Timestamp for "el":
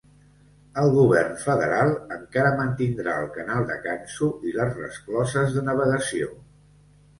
0.83-0.87, 3.25-3.29